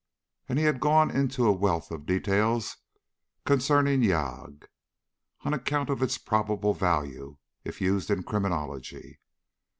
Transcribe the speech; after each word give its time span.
And 0.49 0.57
he 0.57 0.65
had 0.65 0.79
gone 0.79 1.11
into 1.11 1.45
a 1.45 1.51
wealth 1.51 1.91
of 1.91 2.07
detail 2.07 2.59
concerning 3.45 4.01
yagué, 4.01 4.63
on 5.41 5.53
account 5.53 5.91
of 5.91 6.01
its 6.01 6.17
probable 6.17 6.73
value 6.73 7.37
if 7.63 7.81
used 7.81 8.09
in 8.09 8.23
criminology. 8.23 9.19